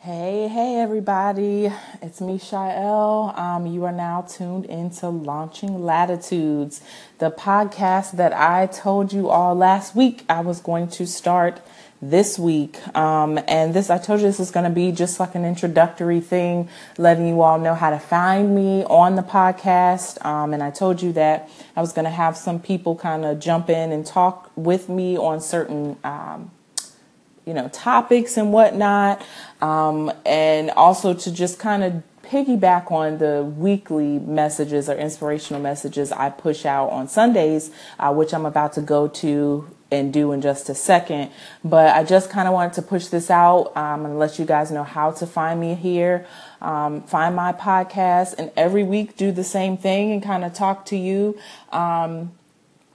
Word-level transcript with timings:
Hey, 0.00 0.46
hey, 0.46 0.76
everybody. 0.76 1.72
It's 2.00 2.20
me, 2.20 2.38
Shael. 2.38 3.36
Um, 3.36 3.66
you 3.66 3.84
are 3.84 3.90
now 3.90 4.22
tuned 4.22 4.64
into 4.66 5.08
Launching 5.08 5.84
Latitudes, 5.84 6.80
the 7.18 7.32
podcast 7.32 8.12
that 8.12 8.32
I 8.32 8.66
told 8.66 9.12
you 9.12 9.28
all 9.28 9.56
last 9.56 9.96
week 9.96 10.24
I 10.28 10.42
was 10.42 10.60
going 10.60 10.86
to 10.90 11.04
start 11.04 11.60
this 12.00 12.38
week. 12.38 12.78
Um, 12.96 13.40
and 13.48 13.74
this, 13.74 13.90
I 13.90 13.98
told 13.98 14.20
you 14.20 14.28
this 14.28 14.38
is 14.38 14.52
going 14.52 14.62
to 14.62 14.70
be 14.70 14.92
just 14.92 15.18
like 15.18 15.34
an 15.34 15.44
introductory 15.44 16.20
thing, 16.20 16.68
letting 16.96 17.26
you 17.26 17.40
all 17.40 17.58
know 17.58 17.74
how 17.74 17.90
to 17.90 17.98
find 17.98 18.54
me 18.54 18.84
on 18.84 19.16
the 19.16 19.22
podcast. 19.22 20.24
Um, 20.24 20.54
and 20.54 20.62
I 20.62 20.70
told 20.70 21.02
you 21.02 21.12
that 21.14 21.50
I 21.74 21.80
was 21.80 21.92
going 21.92 22.04
to 22.04 22.12
have 22.12 22.36
some 22.36 22.60
people 22.60 22.94
kind 22.94 23.24
of 23.24 23.40
jump 23.40 23.68
in 23.68 23.90
and 23.90 24.06
talk 24.06 24.52
with 24.54 24.88
me 24.88 25.18
on 25.18 25.40
certain 25.40 25.96
um, 26.04 26.52
you 27.48 27.54
know, 27.54 27.68
topics 27.68 28.36
and 28.36 28.52
whatnot. 28.52 29.24
Um, 29.62 30.12
and 30.26 30.70
also 30.72 31.14
to 31.14 31.32
just 31.32 31.58
kind 31.58 31.82
of 31.82 32.02
piggyback 32.22 32.92
on 32.92 33.16
the 33.16 33.42
weekly 33.42 34.18
messages 34.18 34.90
or 34.90 34.94
inspirational 34.96 35.62
messages 35.62 36.12
I 36.12 36.28
push 36.28 36.66
out 36.66 36.90
on 36.90 37.08
Sundays, 37.08 37.70
uh, 37.98 38.12
which 38.12 38.34
I'm 38.34 38.44
about 38.44 38.74
to 38.74 38.82
go 38.82 39.08
to 39.08 39.68
and 39.90 40.12
do 40.12 40.32
in 40.32 40.42
just 40.42 40.68
a 40.68 40.74
second. 40.74 41.30
But 41.64 41.96
I 41.96 42.04
just 42.04 42.28
kind 42.28 42.46
of 42.46 42.52
wanted 42.52 42.74
to 42.74 42.82
push 42.82 43.06
this 43.06 43.30
out 43.30 43.74
um, 43.74 44.04
and 44.04 44.18
let 44.18 44.38
you 44.38 44.44
guys 44.44 44.70
know 44.70 44.84
how 44.84 45.12
to 45.12 45.26
find 45.26 45.58
me 45.58 45.74
here, 45.74 46.26
um, 46.60 47.02
find 47.04 47.34
my 47.34 47.54
podcast, 47.54 48.34
and 48.38 48.52
every 48.54 48.84
week 48.84 49.16
do 49.16 49.32
the 49.32 49.44
same 49.44 49.78
thing 49.78 50.12
and 50.12 50.22
kind 50.22 50.44
of 50.44 50.52
talk 50.52 50.84
to 50.86 50.96
you. 50.96 51.38
Um, 51.72 52.32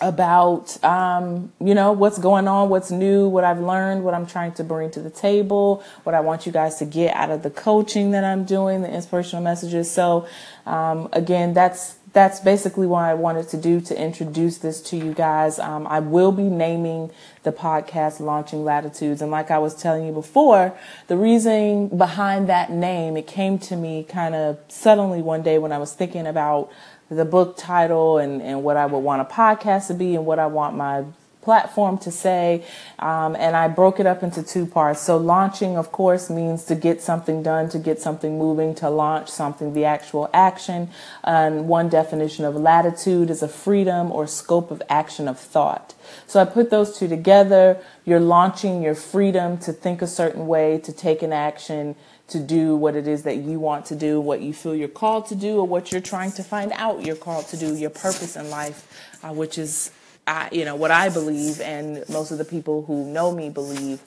about 0.00 0.82
um, 0.84 1.52
you 1.60 1.74
know 1.74 1.92
what's 1.92 2.18
going 2.18 2.48
on 2.48 2.68
what's 2.68 2.90
new 2.90 3.28
what 3.28 3.44
i've 3.44 3.60
learned 3.60 4.04
what 4.04 4.14
i'm 4.14 4.26
trying 4.26 4.52
to 4.52 4.64
bring 4.64 4.90
to 4.90 5.00
the 5.00 5.10
table 5.10 5.82
what 6.02 6.14
i 6.14 6.20
want 6.20 6.46
you 6.46 6.52
guys 6.52 6.76
to 6.76 6.84
get 6.84 7.14
out 7.14 7.30
of 7.30 7.42
the 7.42 7.50
coaching 7.50 8.10
that 8.12 8.24
i'm 8.24 8.44
doing 8.44 8.82
the 8.82 8.92
inspirational 8.92 9.42
messages. 9.42 9.90
So 9.90 10.26
um, 10.66 11.08
again 11.12 11.54
that's 11.54 11.96
that's 12.12 12.38
basically 12.40 12.86
what 12.86 13.02
i 13.02 13.12
wanted 13.12 13.48
to 13.48 13.56
do 13.56 13.80
to 13.80 14.00
introduce 14.00 14.58
this 14.58 14.80
to 14.80 14.96
you 14.96 15.12
guys. 15.12 15.58
Um, 15.58 15.86
i 15.86 16.00
will 16.00 16.32
be 16.32 16.44
naming 16.44 17.10
the 17.42 17.52
podcast 17.52 18.20
launching 18.20 18.64
latitudes. 18.64 19.20
And 19.20 19.30
like 19.30 19.50
i 19.50 19.58
was 19.58 19.74
telling 19.74 20.06
you 20.06 20.12
before 20.12 20.76
the 21.08 21.16
reason 21.16 21.88
behind 21.88 22.48
that 22.48 22.70
name 22.70 23.16
it 23.16 23.26
came 23.26 23.58
to 23.60 23.76
me 23.76 24.04
kind 24.04 24.34
of 24.34 24.58
suddenly 24.68 25.22
one 25.22 25.42
day 25.42 25.58
when 25.58 25.72
i 25.72 25.78
was 25.78 25.92
thinking 25.92 26.26
about 26.26 26.70
the 27.08 27.24
book 27.24 27.56
title 27.56 28.18
and, 28.18 28.40
and 28.42 28.62
what 28.62 28.76
I 28.76 28.86
would 28.86 28.98
want 28.98 29.22
a 29.22 29.24
podcast 29.24 29.88
to 29.88 29.94
be 29.94 30.14
and 30.14 30.24
what 30.24 30.38
I 30.38 30.46
want 30.46 30.76
my 30.76 31.04
platform 31.44 31.98
to 31.98 32.10
say. 32.10 32.64
Um, 32.98 33.36
and 33.36 33.54
I 33.54 33.68
broke 33.68 34.00
it 34.00 34.06
up 34.06 34.22
into 34.22 34.42
two 34.42 34.66
parts. 34.66 35.00
So, 35.00 35.16
launching, 35.16 35.76
of 35.76 35.92
course, 35.92 36.30
means 36.30 36.64
to 36.64 36.74
get 36.74 37.02
something 37.02 37.42
done, 37.42 37.68
to 37.68 37.78
get 37.78 38.00
something 38.00 38.38
moving, 38.38 38.74
to 38.76 38.90
launch 38.90 39.28
something, 39.28 39.74
the 39.74 39.84
actual 39.84 40.30
action. 40.32 40.88
And 41.22 41.68
one 41.68 41.88
definition 41.88 42.44
of 42.44 42.56
latitude 42.56 43.30
is 43.30 43.42
a 43.42 43.48
freedom 43.48 44.10
or 44.10 44.26
scope 44.26 44.70
of 44.70 44.82
action 44.88 45.28
of 45.28 45.38
thought. 45.38 45.94
So, 46.26 46.40
I 46.40 46.44
put 46.46 46.70
those 46.70 46.98
two 46.98 47.08
together. 47.08 47.78
You're 48.04 48.20
launching 48.20 48.82
your 48.82 48.94
freedom 48.94 49.58
to 49.58 49.72
think 49.72 50.02
a 50.02 50.06
certain 50.06 50.46
way, 50.46 50.78
to 50.78 50.92
take 50.92 51.22
an 51.22 51.32
action 51.32 51.94
to 52.28 52.40
do 52.40 52.74
what 52.74 52.96
it 52.96 53.06
is 53.06 53.22
that 53.24 53.36
you 53.36 53.60
want 53.60 53.84
to 53.86 53.94
do, 53.94 54.20
what 54.20 54.40
you 54.40 54.52
feel 54.52 54.74
you're 54.74 54.88
called 54.88 55.26
to 55.26 55.34
do, 55.34 55.58
or 55.58 55.66
what 55.66 55.92
you're 55.92 56.00
trying 56.00 56.32
to 56.32 56.42
find 56.42 56.72
out 56.74 57.04
you're 57.04 57.16
called 57.16 57.46
to 57.48 57.56
do, 57.56 57.74
your 57.74 57.90
purpose 57.90 58.36
in 58.36 58.48
life, 58.50 59.18
uh, 59.22 59.32
which 59.32 59.58
is, 59.58 59.90
I, 60.26 60.48
you 60.52 60.64
know, 60.64 60.76
what 60.76 60.90
I 60.90 61.08
believe, 61.08 61.60
and 61.60 62.08
most 62.08 62.30
of 62.30 62.38
the 62.38 62.44
people 62.44 62.84
who 62.84 63.04
know 63.04 63.32
me 63.32 63.50
believe. 63.50 64.00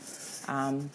Um, 0.48 0.90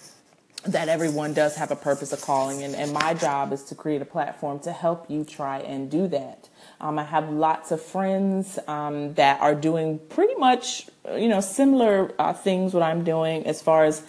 that 0.64 0.88
everyone 0.88 1.34
does 1.34 1.56
have 1.56 1.72
a 1.72 1.76
purpose, 1.76 2.12
a 2.12 2.16
calling, 2.16 2.62
and, 2.62 2.74
and 2.76 2.92
my 2.92 3.14
job 3.14 3.52
is 3.52 3.64
to 3.64 3.74
create 3.74 4.00
a 4.00 4.04
platform 4.04 4.60
to 4.60 4.72
help 4.72 5.10
you 5.10 5.24
try 5.24 5.58
and 5.58 5.90
do 5.90 6.06
that. 6.06 6.48
Um, 6.80 6.98
I 6.98 7.04
have 7.04 7.30
lots 7.30 7.72
of 7.72 7.80
friends 7.80 8.58
um, 8.68 9.14
that 9.14 9.40
are 9.40 9.56
doing 9.56 9.98
pretty 10.08 10.34
much, 10.36 10.88
you 11.16 11.28
know, 11.28 11.40
similar 11.40 12.12
uh, 12.18 12.32
things 12.32 12.74
what 12.74 12.82
I'm 12.82 13.02
doing 13.02 13.44
as 13.44 13.60
far 13.60 13.84
as 13.84 14.04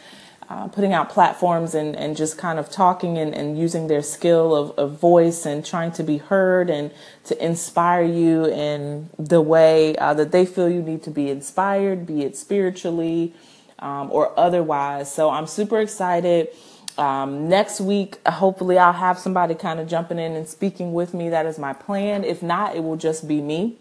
uh, 0.54 0.68
putting 0.68 0.94
out 0.94 1.10
platforms 1.10 1.74
and, 1.74 1.96
and 1.96 2.16
just 2.16 2.38
kind 2.38 2.60
of 2.60 2.70
talking 2.70 3.18
and, 3.18 3.34
and 3.34 3.58
using 3.58 3.88
their 3.88 4.04
skill 4.04 4.56
of, 4.56 4.78
of 4.78 5.00
voice 5.00 5.48
and 5.48 5.66
trying 5.66 5.92
to 5.92 6.04
be 6.04 6.18
heard 6.18 6.70
and 6.70 6.92
to 7.24 7.44
inspire 7.44 8.04
you 8.04 8.46
in 8.46 9.10
the 9.18 9.42
way 9.42 9.96
uh, 9.96 10.14
that 10.14 10.32
they 10.32 10.46
feel 10.46 10.70
you 10.70 10.84
need 10.84 11.02
to 11.02 11.10
be 11.10 11.28
inspired, 11.32 12.06
be 12.06 12.22
it 12.22 12.38
spiritually 12.38 13.34
um, 13.80 14.12
or 14.12 14.38
otherwise. 14.40 15.12
So 15.12 15.32
I'm 15.32 15.48
super 15.48 15.80
excited. 15.80 16.50
Um, 17.00 17.50
next 17.50 17.82
week, 17.82 18.20
hopefully, 18.28 18.78
I'll 18.78 18.94
have 18.94 19.18
somebody 19.18 19.56
kind 19.56 19.80
of 19.80 19.88
jumping 19.88 20.20
in 20.20 20.34
and 20.34 20.48
speaking 20.48 20.94
with 20.94 21.16
me. 21.16 21.30
That 21.30 21.48
is 21.48 21.58
my 21.58 21.74
plan. 21.74 22.24
If 22.24 22.44
not, 22.44 22.76
it 22.76 22.84
will 22.84 22.98
just 22.98 23.28
be 23.28 23.42
me. 23.42 23.80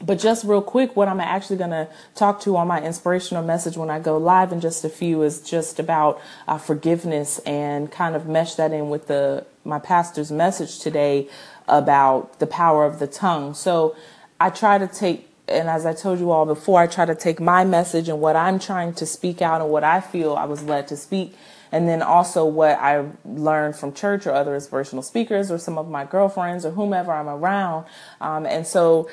But 0.00 0.20
just 0.20 0.44
real 0.44 0.62
quick, 0.62 0.94
what 0.94 1.08
I'm 1.08 1.20
actually 1.20 1.56
going 1.56 1.70
to 1.70 1.88
talk 2.14 2.40
to 2.42 2.56
on 2.56 2.68
my 2.68 2.80
inspirational 2.80 3.42
message 3.42 3.76
when 3.76 3.90
I 3.90 3.98
go 3.98 4.16
live 4.16 4.52
in 4.52 4.60
just 4.60 4.84
a 4.84 4.88
few 4.88 5.22
is 5.22 5.40
just 5.40 5.80
about 5.80 6.20
uh, 6.46 6.56
forgiveness 6.56 7.40
and 7.40 7.90
kind 7.90 8.14
of 8.14 8.26
mesh 8.26 8.54
that 8.54 8.72
in 8.72 8.90
with 8.90 9.08
the 9.08 9.44
my 9.64 9.78
pastor's 9.78 10.30
message 10.30 10.78
today 10.78 11.28
about 11.66 12.38
the 12.38 12.46
power 12.46 12.84
of 12.84 13.00
the 13.00 13.06
tongue. 13.06 13.54
So 13.54 13.96
I 14.40 14.50
try 14.50 14.78
to 14.78 14.86
take, 14.86 15.28
and 15.46 15.68
as 15.68 15.84
I 15.84 15.92
told 15.92 16.20
you 16.20 16.30
all 16.30 16.46
before, 16.46 16.80
I 16.80 16.86
try 16.86 17.04
to 17.04 17.14
take 17.14 17.40
my 17.40 17.64
message 17.64 18.08
and 18.08 18.20
what 18.20 18.36
I'm 18.36 18.58
trying 18.58 18.94
to 18.94 19.04
speak 19.04 19.42
out 19.42 19.60
and 19.60 19.68
what 19.68 19.84
I 19.84 20.00
feel 20.00 20.34
I 20.34 20.44
was 20.44 20.62
led 20.62 20.88
to 20.88 20.96
speak 20.96 21.34
and 21.70 21.88
then 21.88 22.02
also 22.02 22.46
what 22.46 22.78
I 22.78 23.04
learned 23.24 23.76
from 23.76 23.92
church 23.92 24.26
or 24.26 24.32
other 24.32 24.54
inspirational 24.54 25.02
speakers 25.02 25.50
or 25.50 25.58
some 25.58 25.76
of 25.76 25.88
my 25.88 26.04
girlfriends 26.04 26.64
or 26.64 26.70
whomever 26.70 27.12
I'm 27.12 27.28
around. 27.28 27.84
Um, 28.20 28.46
and 28.46 28.66
so 28.66 29.08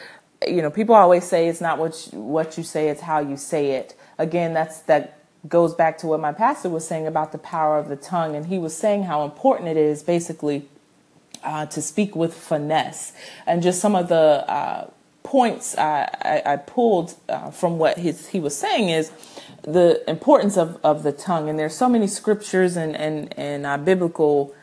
you 0.47 0.61
know, 0.61 0.69
people 0.69 0.95
always 0.95 1.23
say 1.23 1.47
it's 1.47 1.61
not 1.61 1.77
what 1.77 2.09
you, 2.11 2.19
what 2.19 2.57
you 2.57 2.63
say, 2.63 2.89
it's 2.89 3.01
how 3.01 3.19
you 3.19 3.37
say 3.37 3.71
it. 3.71 3.95
Again, 4.17 4.53
that's 4.53 4.79
that 4.81 5.19
goes 5.47 5.73
back 5.75 5.97
to 5.99 6.07
what 6.07 6.19
my 6.19 6.31
pastor 6.31 6.69
was 6.69 6.87
saying 6.87 7.07
about 7.07 7.31
the 7.31 7.37
power 7.37 7.77
of 7.77 7.89
the 7.89 7.95
tongue, 7.95 8.35
and 8.35 8.47
he 8.47 8.57
was 8.57 8.75
saying 8.75 9.03
how 9.03 9.23
important 9.23 9.69
it 9.69 9.77
is, 9.77 10.03
basically, 10.03 10.67
uh, 11.43 11.65
to 11.67 11.81
speak 11.81 12.15
with 12.15 12.33
finesse, 12.33 13.13
and 13.45 13.61
just 13.61 13.79
some 13.79 13.95
of 13.95 14.07
the 14.07 14.15
uh, 14.49 14.89
points 15.23 15.77
I, 15.77 16.09
I, 16.21 16.53
I 16.53 16.55
pulled 16.57 17.15
uh, 17.29 17.51
from 17.51 17.77
what 17.77 17.97
his, 17.97 18.29
he 18.29 18.39
was 18.39 18.55
saying 18.57 18.89
is 18.89 19.11
the 19.63 20.07
importance 20.09 20.57
of, 20.57 20.79
of 20.83 21.03
the 21.03 21.11
tongue, 21.11 21.49
and 21.49 21.57
there's 21.59 21.75
so 21.75 21.89
many 21.89 22.07
scriptures 22.07 22.77
and 22.77 22.95
and 22.95 23.37
and 23.37 23.65
uh, 23.65 23.77
biblical 23.77 24.55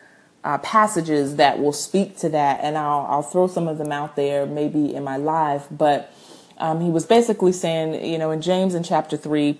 uh, 0.44 0.58
passages 0.58 1.36
that 1.36 1.58
will 1.58 1.72
speak 1.72 2.16
to 2.18 2.28
that, 2.30 2.60
and 2.62 2.76
I'll, 2.76 3.06
I'll 3.08 3.22
throw 3.22 3.46
some 3.46 3.68
of 3.68 3.78
them 3.78 3.92
out 3.92 4.16
there 4.16 4.46
maybe 4.46 4.94
in 4.94 5.04
my 5.04 5.16
live. 5.16 5.66
But 5.70 6.12
um, 6.58 6.80
he 6.80 6.90
was 6.90 7.06
basically 7.06 7.52
saying, 7.52 8.04
you 8.04 8.18
know, 8.18 8.30
in 8.30 8.42
James 8.42 8.74
in 8.74 8.82
chapter 8.82 9.16
3, 9.16 9.58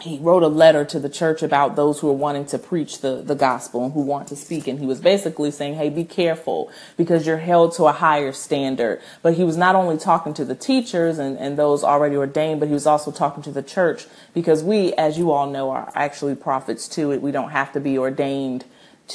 he 0.00 0.18
wrote 0.18 0.42
a 0.42 0.48
letter 0.48 0.86
to 0.86 0.98
the 0.98 1.10
church 1.10 1.42
about 1.42 1.76
those 1.76 2.00
who 2.00 2.08
are 2.08 2.14
wanting 2.14 2.46
to 2.46 2.58
preach 2.58 3.02
the, 3.02 3.16
the 3.16 3.34
gospel 3.34 3.84
and 3.84 3.92
who 3.92 4.00
want 4.00 4.26
to 4.28 4.36
speak. 4.36 4.66
And 4.66 4.78
he 4.78 4.86
was 4.86 5.00
basically 5.00 5.50
saying, 5.50 5.74
hey, 5.74 5.90
be 5.90 6.04
careful 6.04 6.70
because 6.96 7.26
you're 7.26 7.36
held 7.36 7.74
to 7.74 7.84
a 7.84 7.92
higher 7.92 8.32
standard. 8.32 9.02
But 9.20 9.34
he 9.34 9.44
was 9.44 9.58
not 9.58 9.74
only 9.74 9.98
talking 9.98 10.32
to 10.34 10.46
the 10.46 10.54
teachers 10.54 11.18
and, 11.18 11.36
and 11.36 11.58
those 11.58 11.84
already 11.84 12.16
ordained, 12.16 12.60
but 12.60 12.68
he 12.68 12.74
was 12.74 12.86
also 12.86 13.10
talking 13.10 13.42
to 13.42 13.50
the 13.50 13.62
church 13.62 14.06
because 14.32 14.64
we, 14.64 14.94
as 14.94 15.18
you 15.18 15.30
all 15.30 15.50
know, 15.50 15.70
are 15.70 15.92
actually 15.94 16.36
prophets 16.36 16.88
too. 16.88 17.10
We 17.20 17.30
don't 17.30 17.50
have 17.50 17.70
to 17.72 17.80
be 17.80 17.98
ordained 17.98 18.64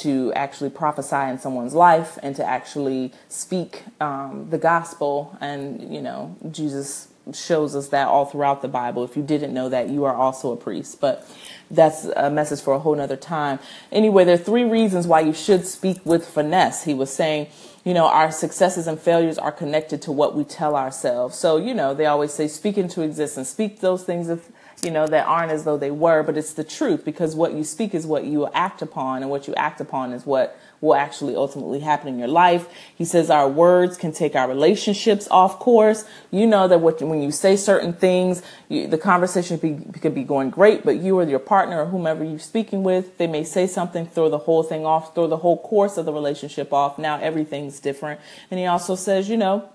to 0.02 0.32
actually 0.34 0.70
prophesy 0.70 1.30
in 1.30 1.38
someone's 1.38 1.74
life 1.74 2.18
and 2.22 2.36
to 2.36 2.44
actually 2.44 3.12
speak 3.28 3.82
um, 4.00 4.48
the 4.50 4.58
gospel. 4.58 5.36
And, 5.40 5.92
you 5.94 6.00
know, 6.00 6.36
Jesus 6.50 7.08
shows 7.32 7.76
us 7.76 7.88
that 7.88 8.08
all 8.08 8.24
throughout 8.24 8.62
the 8.62 8.68
Bible. 8.68 9.04
If 9.04 9.16
you 9.16 9.22
didn't 9.22 9.52
know 9.52 9.68
that, 9.68 9.88
you 9.88 10.04
are 10.04 10.14
also 10.14 10.52
a 10.52 10.56
priest. 10.56 11.00
But 11.00 11.28
that's 11.70 12.04
a 12.04 12.30
message 12.30 12.60
for 12.60 12.74
a 12.74 12.78
whole 12.78 12.94
nother 12.94 13.16
time. 13.16 13.58
Anyway, 13.92 14.24
there 14.24 14.34
are 14.34 14.38
three 14.38 14.64
reasons 14.64 15.06
why 15.06 15.20
you 15.20 15.32
should 15.32 15.66
speak 15.66 16.04
with 16.04 16.26
finesse. 16.26 16.84
He 16.84 16.94
was 16.94 17.12
saying, 17.12 17.48
you 17.84 17.94
know, 17.94 18.06
our 18.06 18.30
successes 18.30 18.86
and 18.86 18.98
failures 18.98 19.38
are 19.38 19.52
connected 19.52 20.02
to 20.02 20.12
what 20.12 20.34
we 20.34 20.44
tell 20.44 20.76
ourselves. 20.76 21.36
So, 21.36 21.56
you 21.56 21.74
know, 21.74 21.94
they 21.94 22.06
always 22.06 22.32
say, 22.32 22.48
speak 22.48 22.78
into 22.78 23.02
existence, 23.02 23.48
speak 23.48 23.80
those 23.80 24.04
things 24.04 24.28
if 24.28 24.50
you 24.82 24.90
know, 24.90 25.06
that 25.06 25.26
aren't 25.26 25.50
as 25.50 25.64
though 25.64 25.76
they 25.76 25.90
were, 25.90 26.22
but 26.22 26.36
it's 26.36 26.52
the 26.52 26.62
truth 26.62 27.04
because 27.04 27.34
what 27.34 27.52
you 27.52 27.64
speak 27.64 27.94
is 27.94 28.06
what 28.06 28.24
you 28.24 28.46
act 28.54 28.80
upon, 28.80 29.22
and 29.22 29.30
what 29.30 29.48
you 29.48 29.54
act 29.54 29.80
upon 29.80 30.12
is 30.12 30.24
what 30.24 30.58
will 30.80 30.94
actually 30.94 31.34
ultimately 31.34 31.80
happen 31.80 32.06
in 32.06 32.18
your 32.18 32.28
life. 32.28 32.68
He 32.94 33.04
says 33.04 33.30
our 33.30 33.48
words 33.48 33.96
can 33.96 34.12
take 34.12 34.36
our 34.36 34.46
relationships 34.46 35.26
off 35.30 35.58
course. 35.58 36.04
You 36.30 36.46
know 36.46 36.68
that 36.68 36.80
what, 36.80 37.02
when 37.02 37.20
you 37.20 37.32
say 37.32 37.56
certain 37.56 37.92
things, 37.92 38.42
you, 38.68 38.86
the 38.86 38.98
conversation 38.98 39.56
be, 39.56 39.78
could 39.98 40.14
be 40.14 40.22
going 40.22 40.50
great, 40.50 40.84
but 40.84 40.98
you 40.98 41.18
or 41.18 41.24
your 41.24 41.40
partner 41.40 41.82
or 41.82 41.86
whomever 41.86 42.22
you're 42.22 42.38
speaking 42.38 42.84
with, 42.84 43.18
they 43.18 43.26
may 43.26 43.42
say 43.42 43.66
something, 43.66 44.06
throw 44.06 44.28
the 44.28 44.38
whole 44.38 44.62
thing 44.62 44.86
off, 44.86 45.14
throw 45.14 45.26
the 45.26 45.38
whole 45.38 45.58
course 45.58 45.96
of 45.96 46.04
the 46.04 46.12
relationship 46.12 46.72
off. 46.72 46.98
Now 46.98 47.18
everything's 47.18 47.80
different. 47.80 48.20
And 48.48 48.60
he 48.60 48.66
also 48.66 48.94
says, 48.94 49.28
you 49.28 49.36
know, 49.36 49.68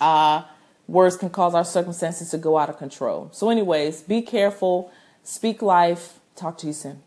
uh, 0.00 0.44
words 0.92 1.16
can 1.16 1.30
cause 1.30 1.54
our 1.54 1.64
circumstances 1.64 2.30
to 2.30 2.38
go 2.38 2.58
out 2.58 2.68
of 2.68 2.76
control. 2.76 3.30
So, 3.32 3.48
anyways, 3.48 4.02
be 4.02 4.20
careful, 4.22 4.92
speak 5.24 5.62
life. 5.62 6.20
Talk 6.36 6.58
to 6.58 6.66
you 6.66 6.72
soon. 6.72 7.02